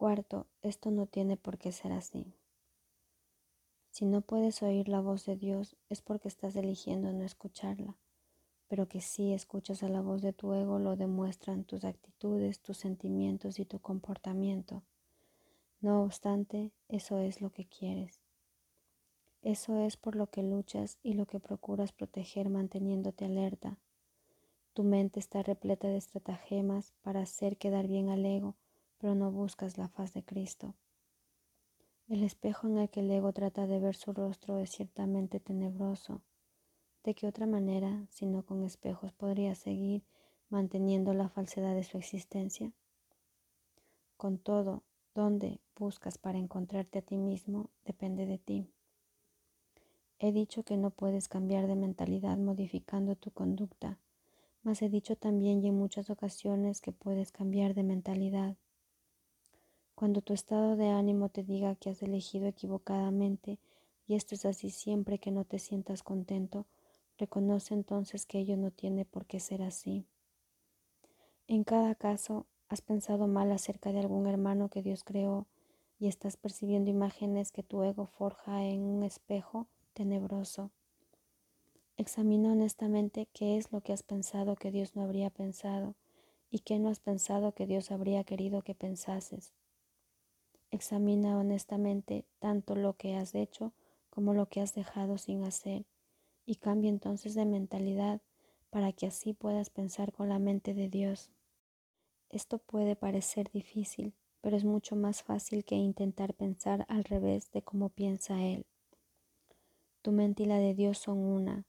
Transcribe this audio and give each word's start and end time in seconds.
Cuarto, 0.00 0.46
esto 0.62 0.90
no 0.90 1.04
tiene 1.04 1.36
por 1.36 1.58
qué 1.58 1.72
ser 1.72 1.92
así. 1.92 2.32
Si 3.90 4.06
no 4.06 4.22
puedes 4.22 4.62
oír 4.62 4.88
la 4.88 5.02
voz 5.02 5.26
de 5.26 5.36
Dios 5.36 5.76
es 5.90 6.00
porque 6.00 6.26
estás 6.26 6.56
eligiendo 6.56 7.12
no 7.12 7.22
escucharla, 7.22 7.98
pero 8.66 8.88
que 8.88 9.02
si 9.02 9.34
escuchas 9.34 9.82
a 9.82 9.90
la 9.90 10.00
voz 10.00 10.22
de 10.22 10.32
tu 10.32 10.54
ego 10.54 10.78
lo 10.78 10.96
demuestran 10.96 11.64
tus 11.64 11.84
actitudes, 11.84 12.60
tus 12.60 12.78
sentimientos 12.78 13.58
y 13.58 13.66
tu 13.66 13.78
comportamiento. 13.78 14.82
No 15.82 16.02
obstante, 16.02 16.70
eso 16.88 17.18
es 17.18 17.42
lo 17.42 17.50
que 17.50 17.66
quieres. 17.66 18.22
Eso 19.42 19.80
es 19.80 19.98
por 19.98 20.16
lo 20.16 20.28
que 20.28 20.42
luchas 20.42 20.96
y 21.02 21.12
lo 21.12 21.26
que 21.26 21.40
procuras 21.40 21.92
proteger 21.92 22.48
manteniéndote 22.48 23.26
alerta. 23.26 23.76
Tu 24.72 24.82
mente 24.82 25.20
está 25.20 25.42
repleta 25.42 25.88
de 25.88 25.98
estratagemas 25.98 26.94
para 27.02 27.20
hacer 27.20 27.58
quedar 27.58 27.86
bien 27.86 28.08
al 28.08 28.24
ego, 28.24 28.56
pero 29.00 29.14
no 29.14 29.32
buscas 29.32 29.78
la 29.78 29.88
faz 29.88 30.12
de 30.12 30.22
Cristo. 30.22 30.74
El 32.08 32.22
espejo 32.22 32.66
en 32.68 32.78
el 32.78 32.90
que 32.90 33.00
el 33.00 33.10
ego 33.10 33.32
trata 33.32 33.66
de 33.66 33.78
ver 33.78 33.96
su 33.96 34.12
rostro 34.12 34.58
es 34.58 34.70
ciertamente 34.70 35.40
tenebroso. 35.40 36.22
¿De 37.02 37.14
qué 37.14 37.26
otra 37.26 37.46
manera, 37.46 38.06
si 38.10 38.26
no 38.26 38.44
con 38.44 38.62
espejos, 38.62 39.12
podría 39.12 39.54
seguir 39.54 40.04
manteniendo 40.50 41.14
la 41.14 41.28
falsedad 41.28 41.74
de 41.74 41.84
su 41.84 41.96
existencia? 41.96 42.72
Con 44.16 44.38
todo, 44.38 44.82
dónde 45.14 45.60
buscas 45.76 46.18
para 46.18 46.38
encontrarte 46.38 46.98
a 46.98 47.02
ti 47.02 47.16
mismo 47.16 47.70
depende 47.84 48.26
de 48.26 48.38
ti. 48.38 48.66
He 50.18 50.32
dicho 50.32 50.62
que 50.62 50.76
no 50.76 50.90
puedes 50.90 51.28
cambiar 51.28 51.66
de 51.66 51.76
mentalidad 51.76 52.36
modificando 52.36 53.16
tu 53.16 53.30
conducta, 53.30 53.98
mas 54.62 54.82
he 54.82 54.90
dicho 54.90 55.16
también 55.16 55.64
y 55.64 55.68
en 55.68 55.78
muchas 55.78 56.10
ocasiones 56.10 56.82
que 56.82 56.92
puedes 56.92 57.32
cambiar 57.32 57.72
de 57.72 57.84
mentalidad 57.84 58.56
cuando 60.00 60.22
tu 60.22 60.32
estado 60.32 60.76
de 60.76 60.88
ánimo 60.88 61.28
te 61.28 61.42
diga 61.42 61.74
que 61.74 61.90
has 61.90 62.00
elegido 62.00 62.46
equivocadamente, 62.46 63.58
y 64.06 64.14
esto 64.14 64.34
es 64.34 64.46
así 64.46 64.70
siempre 64.70 65.18
que 65.18 65.30
no 65.30 65.44
te 65.44 65.58
sientas 65.58 66.02
contento, 66.02 66.64
reconoce 67.18 67.74
entonces 67.74 68.24
que 68.24 68.38
ello 68.38 68.56
no 68.56 68.70
tiene 68.70 69.04
por 69.04 69.26
qué 69.26 69.40
ser 69.40 69.60
así. 69.60 70.06
En 71.48 71.64
cada 71.64 71.94
caso, 71.94 72.46
has 72.70 72.80
pensado 72.80 73.26
mal 73.26 73.52
acerca 73.52 73.92
de 73.92 73.98
algún 73.98 74.26
hermano 74.26 74.70
que 74.70 74.80
Dios 74.80 75.04
creó 75.04 75.46
y 75.98 76.08
estás 76.08 76.38
percibiendo 76.38 76.88
imágenes 76.88 77.52
que 77.52 77.62
tu 77.62 77.82
ego 77.82 78.06
forja 78.06 78.64
en 78.64 78.80
un 78.80 79.02
espejo 79.02 79.66
tenebroso. 79.92 80.70
Examina 81.98 82.52
honestamente 82.52 83.28
qué 83.34 83.58
es 83.58 83.70
lo 83.70 83.82
que 83.82 83.92
has 83.92 84.02
pensado 84.02 84.56
que 84.56 84.70
Dios 84.70 84.96
no 84.96 85.02
habría 85.02 85.28
pensado 85.28 85.94
y 86.50 86.60
qué 86.60 86.78
no 86.78 86.88
has 86.88 87.00
pensado 87.00 87.52
que 87.52 87.66
Dios 87.66 87.90
habría 87.90 88.24
querido 88.24 88.62
que 88.62 88.74
pensases. 88.74 89.52
Examina 90.72 91.36
honestamente 91.36 92.24
tanto 92.38 92.76
lo 92.76 92.96
que 92.96 93.16
has 93.16 93.34
hecho 93.34 93.72
como 94.08 94.34
lo 94.34 94.48
que 94.48 94.60
has 94.60 94.74
dejado 94.74 95.18
sin 95.18 95.42
hacer 95.44 95.84
y 96.46 96.56
cambia 96.56 96.90
entonces 96.90 97.34
de 97.34 97.44
mentalidad 97.44 98.20
para 98.70 98.92
que 98.92 99.06
así 99.06 99.32
puedas 99.32 99.70
pensar 99.70 100.12
con 100.12 100.28
la 100.28 100.38
mente 100.38 100.74
de 100.74 100.88
Dios. 100.88 101.30
Esto 102.28 102.58
puede 102.58 102.94
parecer 102.94 103.50
difícil, 103.50 104.14
pero 104.40 104.56
es 104.56 104.64
mucho 104.64 104.94
más 104.94 105.22
fácil 105.24 105.64
que 105.64 105.74
intentar 105.74 106.34
pensar 106.34 106.86
al 106.88 107.02
revés 107.04 107.50
de 107.50 107.62
cómo 107.62 107.88
piensa 107.88 108.42
Él. 108.42 108.64
Tu 110.02 110.12
mente 110.12 110.44
y 110.44 110.46
la 110.46 110.58
de 110.58 110.74
Dios 110.74 110.98
son 110.98 111.18
una. 111.18 111.64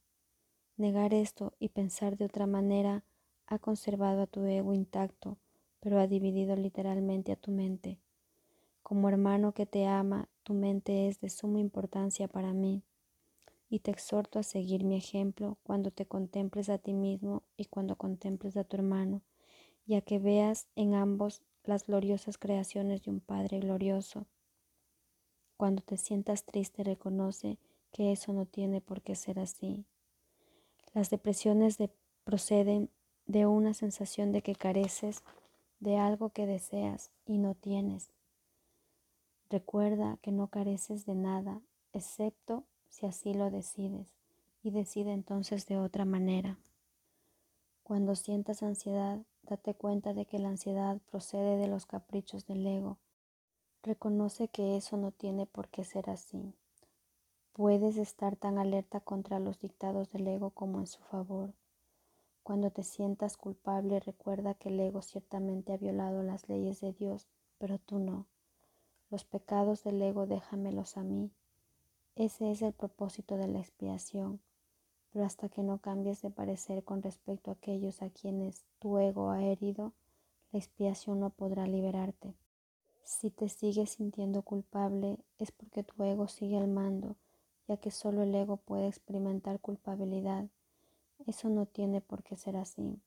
Negar 0.78 1.14
esto 1.14 1.54
y 1.60 1.70
pensar 1.70 2.18
de 2.18 2.26
otra 2.26 2.46
manera 2.46 3.04
ha 3.48 3.60
conservado 3.60 4.22
a 4.22 4.28
tu 4.28 4.46
ego 4.46 4.74
intacto, 4.74 5.38
pero 5.80 6.00
ha 6.00 6.08
dividido 6.08 6.56
literalmente 6.56 7.32
a 7.32 7.36
tu 7.36 7.52
mente. 7.52 8.00
Como 8.92 9.08
hermano 9.08 9.54
que 9.54 9.66
te 9.66 9.86
ama, 9.86 10.28
tu 10.44 10.54
mente 10.54 11.08
es 11.08 11.22
de 11.22 11.30
suma 11.30 11.62
importancia 11.62 12.28
para 12.28 12.52
mí 12.52 12.84
y 13.70 13.80
te 13.80 13.90
exhorto 13.90 14.38
a 14.38 14.44
seguir 14.44 14.84
mi 14.84 14.98
ejemplo 14.98 15.58
cuando 15.64 15.92
te 15.92 16.06
contemples 16.06 16.68
a 16.68 16.78
ti 16.78 16.92
mismo 16.92 17.42
y 17.56 17.68
cuando 17.68 17.96
contemples 17.96 18.58
a 18.58 18.66
tu 18.66 18.76
hermano, 18.76 19.22
y 19.86 19.96
a 19.96 20.02
que 20.02 20.20
veas 20.20 20.68
en 20.76 20.94
ambos 20.94 21.42
las 21.64 21.86
gloriosas 21.86 22.38
creaciones 22.38 23.02
de 23.04 23.12
un 23.12 23.22
Padre 23.22 23.62
glorioso. 23.62 24.26
Cuando 25.56 25.82
te 25.82 25.96
sientas 25.96 26.44
triste, 26.44 26.84
reconoce 26.84 27.60
que 27.94 28.12
eso 28.12 28.34
no 28.34 28.46
tiene 28.46 28.82
por 28.82 29.02
qué 29.02 29.16
ser 29.16 29.40
así. 29.40 29.86
Las 30.94 31.10
depresiones 31.10 31.78
proceden 32.26 32.90
de 33.26 33.46
una 33.46 33.74
sensación 33.74 34.34
de 34.34 34.42
que 34.42 34.54
careces 34.54 35.24
de 35.80 35.96
algo 35.96 36.32
que 36.32 36.46
deseas 36.46 37.10
y 37.26 37.38
no 37.38 37.56
tienes. 37.56 38.12
Recuerda 39.52 40.18
que 40.22 40.32
no 40.32 40.48
careces 40.48 41.06
de 41.06 41.14
nada, 41.14 41.62
excepto 41.92 42.64
si 42.88 43.06
así 43.06 43.34
lo 43.34 43.52
decides, 43.52 44.16
y 44.64 44.72
decide 44.72 45.12
entonces 45.12 45.66
de 45.66 45.78
otra 45.78 46.06
manera. 46.06 46.58
Cuando 47.84 48.16
sientas 48.16 48.64
ansiedad, 48.64 49.20
date 49.44 49.74
cuenta 49.74 50.14
de 50.14 50.26
que 50.26 50.40
la 50.40 50.48
ansiedad 50.48 51.02
procede 51.12 51.58
de 51.58 51.68
los 51.68 51.86
caprichos 51.86 52.46
del 52.48 52.66
ego. 52.66 52.98
Reconoce 53.84 54.48
que 54.48 54.78
eso 54.78 54.96
no 54.96 55.12
tiene 55.12 55.46
por 55.48 55.68
qué 55.68 55.84
ser 55.84 56.10
así. 56.10 56.54
Puedes 57.52 57.98
estar 57.98 58.38
tan 58.38 58.58
alerta 58.58 59.02
contra 59.02 59.42
los 59.42 59.60
dictados 59.60 60.10
del 60.12 60.30
ego 60.30 60.52
como 60.52 60.80
en 60.80 60.88
su 60.88 61.02
favor. 61.02 61.54
Cuando 62.42 62.72
te 62.72 62.84
sientas 62.84 63.36
culpable, 63.36 64.00
recuerda 64.00 64.54
que 64.54 64.70
el 64.70 64.80
ego 64.80 65.02
ciertamente 65.02 65.74
ha 65.74 65.78
violado 65.78 66.24
las 66.24 66.48
leyes 66.48 66.80
de 66.80 66.94
Dios, 66.94 67.28
pero 67.58 67.80
tú 67.80 68.00
no. 68.00 68.28
Los 69.12 69.26
pecados 69.26 69.84
del 69.84 70.02
ego 70.02 70.26
déjamelos 70.26 70.96
a 70.96 71.04
mí. 71.04 71.32
Ese 72.16 72.50
es 72.50 72.62
el 72.62 72.72
propósito 72.72 73.36
de 73.36 73.50
la 73.50 73.60
expiación. 73.60 74.40
Pero 75.12 75.26
hasta 75.26 75.50
que 75.50 75.64
no 75.64 75.80
cambies 75.80 76.22
de 76.22 76.30
parecer 76.30 76.86
con 76.86 77.04
respecto 77.04 77.52
a 77.52 77.56
aquellos 77.56 78.02
a 78.02 78.10
quienes 78.10 78.64
tu 78.80 78.98
ego 79.00 79.30
ha 79.30 79.44
herido, 79.44 79.92
la 80.54 80.60
expiación 80.60 81.20
no 81.20 81.30
podrá 81.30 81.68
liberarte. 81.68 82.34
Si 83.04 83.32
te 83.32 83.50
sigues 83.50 83.90
sintiendo 83.90 84.44
culpable 84.44 85.18
es 85.40 85.52
porque 85.52 85.84
tu 85.84 86.02
ego 86.04 86.30
sigue 86.30 86.56
al 86.56 86.70
mando, 86.70 87.18
ya 87.68 87.76
que 87.76 87.92
solo 87.92 88.24
el 88.24 88.34
ego 88.34 88.56
puede 88.56 88.88
experimentar 88.88 89.60
culpabilidad. 89.60 90.48
Eso 91.28 91.50
no 91.50 91.66
tiene 91.66 92.00
por 92.00 92.24
qué 92.24 92.38
ser 92.38 92.56
así. 92.56 93.02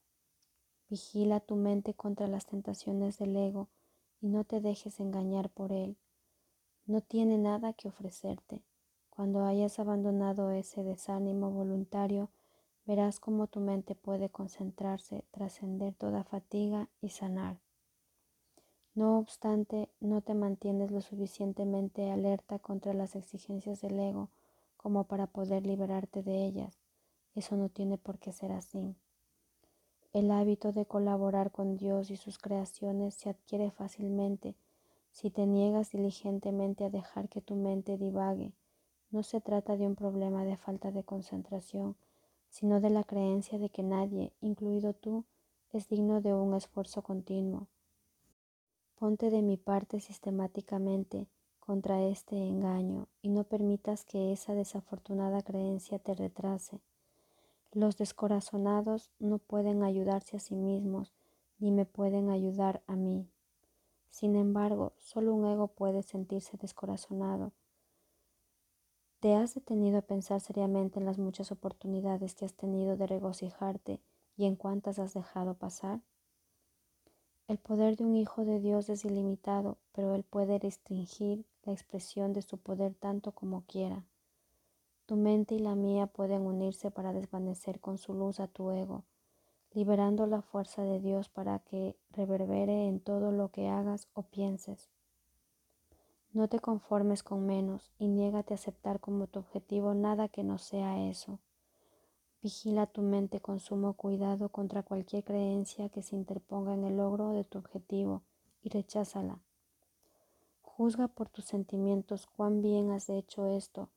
Vigila 0.90 1.40
tu 1.40 1.56
mente 1.56 1.94
contra 1.94 2.26
las 2.26 2.44
tentaciones 2.44 3.16
del 3.16 3.34
ego 3.36 3.68
y 4.24 4.28
no 4.28 4.44
te 4.44 4.62
dejes 4.62 5.00
engañar 5.00 5.50
por 5.50 5.70
él. 5.70 5.98
No 6.86 7.02
tiene 7.02 7.36
nada 7.36 7.74
que 7.74 7.88
ofrecerte. 7.88 8.62
Cuando 9.10 9.44
hayas 9.44 9.78
abandonado 9.78 10.50
ese 10.50 10.82
desánimo 10.82 11.50
voluntario, 11.50 12.30
verás 12.86 13.20
cómo 13.20 13.48
tu 13.48 13.60
mente 13.60 13.94
puede 13.94 14.30
concentrarse, 14.30 15.26
trascender 15.30 15.92
toda 15.92 16.24
fatiga 16.24 16.88
y 17.02 17.10
sanar. 17.10 17.58
No 18.94 19.18
obstante, 19.18 19.90
no 20.00 20.22
te 20.22 20.32
mantienes 20.32 20.90
lo 20.90 21.02
suficientemente 21.02 22.10
alerta 22.10 22.58
contra 22.58 22.94
las 22.94 23.16
exigencias 23.16 23.82
del 23.82 24.00
ego 24.00 24.30
como 24.78 25.04
para 25.04 25.26
poder 25.26 25.66
liberarte 25.66 26.22
de 26.22 26.46
ellas. 26.46 26.80
Eso 27.34 27.56
no 27.56 27.68
tiene 27.68 27.98
por 27.98 28.18
qué 28.18 28.32
ser 28.32 28.52
así. 28.52 28.96
El 30.14 30.30
hábito 30.30 30.70
de 30.70 30.86
colaborar 30.86 31.50
con 31.50 31.76
Dios 31.76 32.08
y 32.12 32.16
sus 32.16 32.38
creaciones 32.38 33.14
se 33.14 33.30
adquiere 33.30 33.72
fácilmente 33.72 34.54
si 35.10 35.28
te 35.28 35.44
niegas 35.44 35.90
diligentemente 35.90 36.84
a 36.84 36.88
dejar 36.88 37.28
que 37.28 37.40
tu 37.40 37.56
mente 37.56 37.98
divague. 37.98 38.52
No 39.10 39.24
se 39.24 39.40
trata 39.40 39.76
de 39.76 39.88
un 39.88 39.96
problema 39.96 40.44
de 40.44 40.56
falta 40.56 40.92
de 40.92 41.02
concentración, 41.02 41.96
sino 42.48 42.80
de 42.80 42.90
la 42.90 43.02
creencia 43.02 43.58
de 43.58 43.70
que 43.70 43.82
nadie, 43.82 44.32
incluido 44.40 44.92
tú, 44.92 45.24
es 45.72 45.88
digno 45.88 46.20
de 46.20 46.32
un 46.32 46.54
esfuerzo 46.54 47.02
continuo. 47.02 47.66
Ponte 48.94 49.30
de 49.30 49.42
mi 49.42 49.56
parte 49.56 49.98
sistemáticamente 49.98 51.26
contra 51.58 52.00
este 52.04 52.36
engaño 52.36 53.08
y 53.20 53.30
no 53.30 53.42
permitas 53.42 54.04
que 54.04 54.30
esa 54.32 54.54
desafortunada 54.54 55.42
creencia 55.42 55.98
te 55.98 56.14
retrase. 56.14 56.78
Los 57.74 57.96
descorazonados 57.96 59.10
no 59.18 59.38
pueden 59.38 59.82
ayudarse 59.82 60.36
a 60.36 60.40
sí 60.40 60.54
mismos 60.54 61.12
ni 61.58 61.72
me 61.72 61.84
pueden 61.84 62.30
ayudar 62.30 62.84
a 62.86 62.94
mí. 62.94 63.28
Sin 64.10 64.36
embargo, 64.36 64.92
solo 65.00 65.34
un 65.34 65.44
ego 65.44 65.66
puede 65.66 66.04
sentirse 66.04 66.56
descorazonado. 66.56 67.50
¿Te 69.18 69.34
has 69.34 69.56
detenido 69.56 69.98
a 69.98 70.02
pensar 70.02 70.40
seriamente 70.40 71.00
en 71.00 71.04
las 71.04 71.18
muchas 71.18 71.50
oportunidades 71.50 72.36
que 72.36 72.44
has 72.44 72.54
tenido 72.54 72.96
de 72.96 73.08
regocijarte 73.08 74.00
y 74.36 74.44
en 74.44 74.54
cuántas 74.54 75.00
has 75.00 75.12
dejado 75.12 75.54
pasar? 75.54 76.00
El 77.48 77.58
poder 77.58 77.96
de 77.96 78.04
un 78.04 78.14
Hijo 78.14 78.44
de 78.44 78.60
Dios 78.60 78.88
es 78.88 79.04
ilimitado, 79.04 79.78
pero 79.90 80.14
Él 80.14 80.22
puede 80.22 80.60
restringir 80.60 81.44
la 81.64 81.72
expresión 81.72 82.32
de 82.34 82.42
su 82.42 82.56
poder 82.56 82.94
tanto 82.94 83.32
como 83.32 83.62
quiera. 83.62 84.04
Tu 85.06 85.16
mente 85.16 85.54
y 85.54 85.58
la 85.58 85.74
mía 85.74 86.06
pueden 86.06 86.42
unirse 86.42 86.90
para 86.90 87.12
desvanecer 87.12 87.78
con 87.80 87.98
su 87.98 88.14
luz 88.14 88.40
a 88.40 88.48
tu 88.48 88.70
ego, 88.70 89.04
liberando 89.72 90.26
la 90.26 90.40
fuerza 90.40 90.82
de 90.82 91.00
Dios 91.00 91.28
para 91.28 91.58
que 91.58 91.96
reverbere 92.10 92.86
en 92.86 93.00
todo 93.00 93.30
lo 93.30 93.50
que 93.50 93.68
hagas 93.68 94.08
o 94.14 94.22
pienses. 94.22 94.88
No 96.32 96.48
te 96.48 96.58
conformes 96.58 97.22
con 97.22 97.46
menos 97.46 97.92
y 97.98 98.08
niégate 98.08 98.54
a 98.54 98.56
aceptar 98.56 98.98
como 98.98 99.26
tu 99.26 99.40
objetivo 99.40 99.94
nada 99.94 100.28
que 100.28 100.42
no 100.42 100.58
sea 100.58 101.08
eso. 101.08 101.38
Vigila 102.42 102.86
tu 102.86 103.02
mente 103.02 103.40
con 103.40 103.60
sumo 103.60 103.94
cuidado 103.94 104.48
contra 104.48 104.82
cualquier 104.82 105.22
creencia 105.22 105.90
que 105.90 106.02
se 106.02 106.16
interponga 106.16 106.74
en 106.74 106.84
el 106.84 106.96
logro 106.96 107.30
de 107.30 107.44
tu 107.44 107.58
objetivo 107.58 108.22
y 108.62 108.70
recházala. 108.70 109.38
Juzga 110.62 111.08
por 111.08 111.28
tus 111.28 111.44
sentimientos 111.44 112.26
cuán 112.26 112.62
bien 112.62 112.90
has 112.90 113.08
hecho 113.08 113.46
esto, 113.46 113.90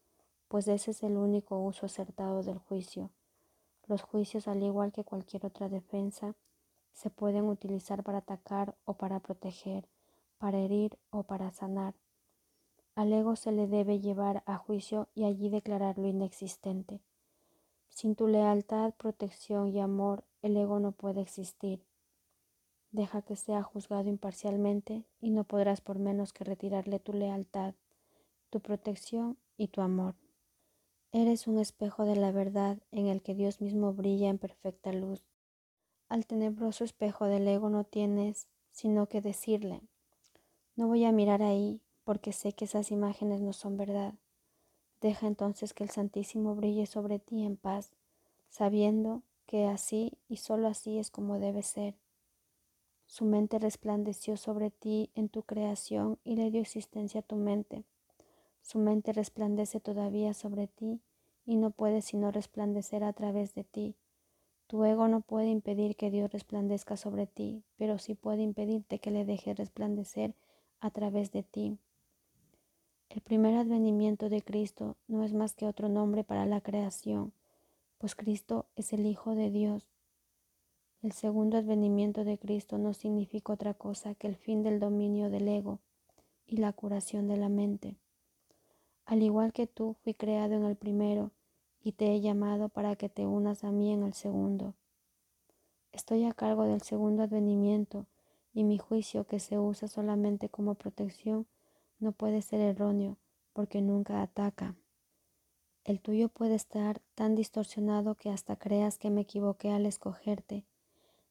pues 0.48 0.68
ese 0.68 0.92
es 0.92 1.04
el 1.04 1.18
único 1.18 1.60
uso 1.60 1.86
acertado 1.86 2.44
del 2.44 2.58
juicio. 2.58 3.12
Los 3.88 4.02
juicios, 4.02 4.48
al 4.48 4.62
igual 4.64 4.92
que 4.92 5.04
cualquier 5.04 5.46
otra 5.46 5.70
defensa, 5.70 6.36
se 6.94 7.10
pueden 7.10 7.46
utilizar 7.46 8.04
para 8.04 8.20
atacar 8.20 8.76
o 8.86 8.96
para 8.96 9.20
proteger, 9.20 9.88
para 10.38 10.58
herir 10.58 10.98
o 11.10 11.24
para 11.24 11.52
sanar. 11.52 11.94
Al 12.96 13.14
ego 13.14 13.36
se 13.36 13.52
le 13.52 13.68
debe 13.68 14.00
llevar 14.00 14.44
a 14.46 14.58
juicio 14.58 15.08
y 15.14 15.26
allí 15.26 15.50
declararlo 15.50 16.08
inexistente. 16.08 17.02
Sin 17.90 18.16
tu 18.16 18.28
lealtad, 18.28 18.94
protección 18.96 19.68
y 19.68 19.80
amor, 19.80 20.24
el 20.42 20.58
ego 20.58 20.80
no 20.80 20.92
puede 20.92 21.22
existir. 21.22 21.86
Deja 22.92 23.22
que 23.22 23.36
sea 23.36 23.64
juzgado 23.64 24.10
imparcialmente 24.10 25.06
y 25.20 25.30
no 25.30 25.44
podrás 25.44 25.82
por 25.82 26.00
menos 26.00 26.34
que 26.34 26.44
retirarle 26.44 27.00
tu 27.00 27.14
lealtad, 27.14 27.76
tu 28.50 28.60
protección 28.60 29.38
y 29.58 29.68
tu 29.68 29.82
amor. 29.82 30.16
Eres 31.20 31.48
un 31.48 31.58
espejo 31.58 32.06
de 32.06 32.16
la 32.16 32.32
verdad 32.32 32.78
en 32.92 33.08
el 33.08 33.24
que 33.24 33.34
Dios 33.34 33.60
mismo 33.60 33.92
brilla 33.92 34.30
en 34.30 34.38
perfecta 34.38 34.94
luz. 34.94 35.26
Al 36.10 36.28
tenebroso 36.28 36.84
espejo 36.84 37.26
del 37.26 37.48
ego 37.48 37.72
no 37.72 37.86
tienes 37.86 38.46
sino 38.70 39.10
que 39.10 39.20
decirle, 39.20 39.82
no 40.76 40.86
voy 40.86 41.06
a 41.06 41.12
mirar 41.12 41.42
ahí, 41.42 41.82
porque 42.04 42.34
sé 42.34 42.54
que 42.54 42.66
esas 42.66 42.92
imágenes 42.92 43.42
no 43.42 43.52
son 43.52 43.78
verdad. 43.78 44.14
Deja 45.02 45.26
entonces 45.26 45.74
que 45.74 45.84
el 45.84 45.90
Santísimo 45.90 46.54
brille 46.54 46.86
sobre 46.86 47.18
ti 47.18 47.44
en 47.44 47.58
paz, 47.58 47.90
sabiendo 48.50 49.24
que 49.48 49.66
así 49.66 50.20
y 50.30 50.38
sólo 50.38 50.68
así 50.68 51.00
es 51.00 51.10
como 51.10 51.40
debe 51.40 51.64
ser. 51.64 51.96
Su 53.08 53.26
mente 53.26 53.58
resplandeció 53.58 54.38
sobre 54.38 54.70
ti 54.70 55.10
en 55.16 55.30
tu 55.30 55.42
creación 55.42 56.20
y 56.24 56.36
le 56.36 56.52
dio 56.52 56.62
existencia 56.62 57.22
a 57.22 57.24
tu 57.24 57.38
mente. 57.38 57.86
Su 58.68 58.80
mente 58.80 59.14
resplandece 59.14 59.80
todavía 59.80 60.34
sobre 60.34 60.68
ti 60.68 61.00
y 61.46 61.56
no 61.56 61.72
puede 61.72 62.02
sino 62.02 62.32
resplandecer 62.32 63.02
a 63.02 63.14
través 63.14 63.56
de 63.56 63.64
ti. 63.64 63.96
Tu 64.68 64.84
ego 64.84 65.08
no 65.08 65.22
puede 65.22 65.48
impedir 65.48 65.96
que 65.96 66.12
Dios 66.12 66.30
resplandezca 66.30 66.98
sobre 66.98 67.28
ti, 67.28 67.64
pero 67.78 67.98
sí 67.98 68.14
puede 68.14 68.42
impedirte 68.42 69.00
que 69.00 69.10
le 69.10 69.24
dejes 69.24 69.58
resplandecer 69.58 70.34
a 70.82 70.92
través 70.92 71.32
de 71.32 71.44
ti. 71.44 71.78
El 73.08 73.22
primer 73.22 73.56
advenimiento 73.56 74.28
de 74.28 74.42
Cristo 74.42 74.98
no 75.08 75.24
es 75.24 75.32
más 75.32 75.54
que 75.54 75.66
otro 75.66 75.88
nombre 75.88 76.26
para 76.26 76.46
la 76.46 76.60
creación, 76.60 77.32
pues 78.00 78.16
Cristo 78.16 78.66
es 78.76 78.92
el 78.92 79.06
Hijo 79.06 79.34
de 79.34 79.50
Dios. 79.50 79.88
El 81.02 81.14
segundo 81.14 81.56
advenimiento 81.56 82.26
de 82.26 82.38
Cristo 82.38 82.78
no 82.78 82.94
significa 82.94 83.54
otra 83.54 83.74
cosa 83.74 84.14
que 84.14 84.28
el 84.28 84.36
fin 84.36 84.62
del 84.62 84.82
dominio 84.82 85.30
del 85.30 85.48
ego 85.48 85.80
y 86.46 86.58
la 86.58 86.74
curación 86.74 87.30
de 87.30 87.38
la 87.38 87.48
mente. 87.48 87.96
Al 89.08 89.24
igual 89.24 89.54
que 89.54 89.68
tú, 89.68 89.96
fui 90.04 90.14
creado 90.14 90.56
en 90.56 90.66
el 90.66 90.76
primero 90.76 91.32
y 91.82 91.94
te 91.94 92.14
he 92.14 92.20
llamado 92.20 92.68
para 92.68 92.98
que 92.98 93.08
te 93.08 93.26
unas 93.26 93.64
a 93.64 93.72
mí 93.72 93.94
en 93.94 94.04
el 94.04 94.14
segundo. 94.14 94.74
Estoy 95.94 96.26
a 96.26 96.34
cargo 96.34 96.66
del 96.66 96.82
segundo 96.82 97.24
advenimiento 97.24 98.06
y 98.54 98.66
mi 98.66 98.78
juicio 98.78 99.24
que 99.24 99.40
se 99.40 99.58
usa 99.58 99.88
solamente 99.88 100.50
como 100.50 100.76
protección 100.76 101.48
no 102.00 102.12
puede 102.12 102.42
ser 102.42 102.60
erróneo 102.60 103.16
porque 103.54 103.82
nunca 103.82 104.22
ataca. 104.22 104.76
El 105.86 106.02
tuyo 106.02 106.28
puede 106.28 106.56
estar 106.56 107.00
tan 107.16 107.34
distorsionado 107.34 108.16
que 108.16 108.30
hasta 108.30 108.58
creas 108.58 108.98
que 108.98 109.10
me 109.10 109.22
equivoqué 109.22 109.72
al 109.72 109.86
escogerte. 109.86 110.66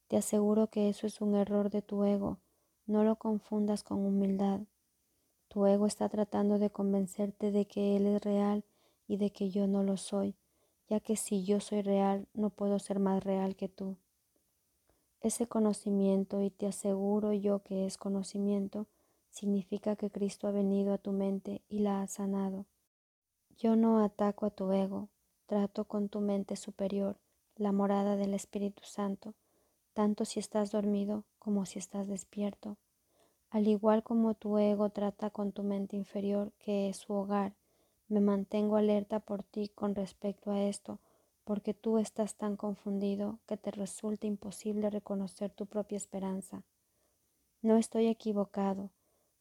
Te 0.09 0.17
aseguro 0.17 0.69
que 0.69 0.89
eso 0.89 1.07
es 1.07 1.21
un 1.21 1.35
error 1.35 1.69
de 1.69 1.83
tu 1.83 2.05
ego. 2.05 2.39
No 2.87 3.05
lo 3.05 3.17
confundas 3.17 3.85
con 3.85 3.99
humildad. 4.07 4.61
Tu 5.49 5.67
ego 5.67 5.87
está 5.87 6.09
tratando 6.09 6.59
de 6.59 6.71
convencerte 6.71 7.51
de 7.51 7.67
que 7.67 7.97
Él 7.97 8.07
es 8.07 8.23
real 8.23 8.65
y 9.07 9.17
de 9.17 9.31
que 9.31 9.51
yo 9.51 9.67
no 9.67 9.83
lo 9.83 9.97
soy, 9.97 10.35
ya 10.89 11.01
que 11.01 11.17
si 11.17 11.45
yo 11.45 11.61
soy 11.61 11.83
real 11.83 12.29
no 12.35 12.51
puedo 12.51 12.79
ser 12.79 12.99
más 12.99 13.23
real 13.25 13.57
que 13.57 13.69
tú. 13.69 13.97
Ese 15.21 15.47
conocimiento, 15.47 16.43
y 16.43 16.51
te 16.51 16.67
aseguro 16.67 17.33
yo 17.33 17.61
que 17.63 17.87
es 17.87 17.97
conocimiento, 17.97 18.87
significa 19.31 19.97
que 19.97 20.11
Cristo 20.11 20.47
ha 20.47 20.53
venido 20.53 20.93
a 20.93 20.99
tu 20.99 21.13
mente 21.13 21.63
y 21.69 21.81
la 21.81 22.03
ha 22.03 22.07
sanado. 22.07 22.67
Yo 23.59 23.75
no 23.77 24.05
ataco 24.05 24.47
a 24.47 24.51
tu 24.51 24.71
ego, 24.73 25.09
trato 25.47 25.85
con 25.85 26.09
tu 26.09 26.21
mente 26.21 26.57
superior, 26.57 27.19
la 27.57 27.73
morada 27.73 28.17
del 28.17 28.35
Espíritu 28.35 28.83
Santo, 28.85 29.35
tanto 29.95 30.25
si 30.25 30.41
estás 30.41 30.71
dormido 30.71 31.25
como 31.39 31.65
si 31.65 31.79
estás 31.79 32.07
despierto. 32.07 32.77
Al 33.51 33.69
igual 33.69 34.03
como 34.03 34.35
tu 34.35 34.59
ego 34.59 34.91
trata 34.91 35.31
con 35.31 35.53
tu 35.53 35.63
mente 35.63 35.97
inferior, 35.97 36.53
que 36.59 36.89
es 36.89 36.97
su 36.99 37.13
hogar, 37.13 37.55
me 38.09 38.21
mantengo 38.21 38.77
alerta 38.77 39.21
por 39.21 39.43
ti 39.43 39.69
con 39.69 39.95
respecto 39.95 40.51
a 40.51 40.63
esto, 40.63 41.01
porque 41.45 41.75
tú 41.75 41.99
estás 41.99 42.35
tan 42.35 42.57
confundido 42.57 43.39
que 43.47 43.57
te 43.57 43.71
resulta 43.71 44.27
imposible 44.27 44.91
reconocer 44.91 45.53
tu 45.53 45.67
propia 45.67 45.97
esperanza. 45.97 46.65
No 47.63 47.77
estoy 47.77 48.07
equivocado, 48.07 48.91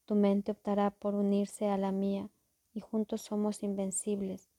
tu 0.05 0.15
mente 0.15 0.51
optará 0.51 0.91
por 0.91 1.15
unirse 1.15 1.67
a 1.67 1.77
la 1.77 1.91
mía 1.91 2.29
y 2.73 2.81
juntos 2.81 3.21
somos 3.21 3.63
invencibles. 3.63 4.49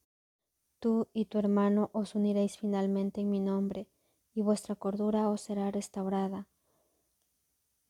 Tú 0.79 1.07
y 1.13 1.25
tu 1.25 1.39
hermano 1.39 1.89
os 1.93 2.15
uniréis 2.15 2.57
finalmente 2.57 3.21
en 3.21 3.29
mi 3.29 3.39
nombre 3.39 3.87
y 4.33 4.41
vuestra 4.41 4.75
cordura 4.75 5.29
os 5.29 5.41
será 5.41 5.71
restaurada. 5.71 6.47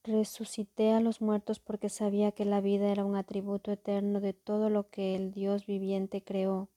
Resucité 0.07 0.93
a 0.93 1.01
los 1.01 1.19
muertos 1.19 1.59
porque 1.59 1.89
sabía 1.89 2.31
que 2.31 2.45
la 2.45 2.61
vida 2.61 2.89
era 2.93 3.03
un 3.03 3.17
atributo 3.17 3.73
eterno 3.73 4.21
de 4.21 4.31
todo 4.31 4.69
lo 4.69 4.89
que 4.89 5.17
el 5.17 5.31
Dios 5.31 5.65
viviente 5.65 6.23
creó. 6.23 6.69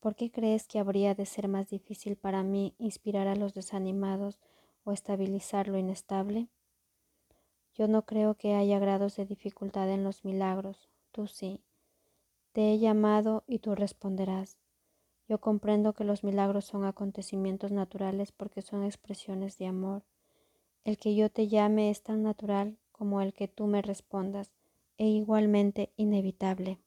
¿Por 0.00 0.14
qué 0.14 0.30
crees 0.30 0.66
que 0.66 0.78
habría 0.78 1.14
de 1.14 1.26
ser 1.26 1.48
más 1.48 1.68
difícil 1.68 2.16
para 2.16 2.42
mí 2.42 2.74
inspirar 2.78 3.28
a 3.28 3.36
los 3.36 3.52
desanimados 3.52 4.40
o 4.84 4.92
estabilizar 4.92 5.68
lo 5.68 5.76
inestable? 5.76 6.48
Yo 7.74 7.88
no 7.88 8.06
creo 8.06 8.36
que 8.36 8.54
haya 8.54 8.78
grados 8.78 9.16
de 9.16 9.26
dificultad 9.26 9.90
en 9.90 10.02
los 10.02 10.24
milagros, 10.24 10.88
tú 11.12 11.26
sí. 11.26 11.60
Te 12.52 12.72
he 12.72 12.78
llamado 12.78 13.44
y 13.46 13.58
tú 13.58 13.74
responderás. 13.74 14.56
Yo 15.28 15.42
comprendo 15.42 15.92
que 15.92 16.04
los 16.04 16.24
milagros 16.24 16.64
son 16.64 16.86
acontecimientos 16.86 17.70
naturales 17.70 18.32
porque 18.32 18.62
son 18.62 18.82
expresiones 18.82 19.58
de 19.58 19.66
amor. 19.66 20.04
El 20.84 20.98
que 20.98 21.14
yo 21.14 21.30
te 21.30 21.48
llame 21.48 21.90
es 21.90 22.02
tan 22.02 22.22
natural 22.22 22.78
como 22.92 23.20
el 23.22 23.32
que 23.32 23.48
tú 23.48 23.66
me 23.66 23.82
respondas, 23.82 24.52
e 24.98 25.06
igualmente 25.08 25.92
inevitable. 25.96 26.78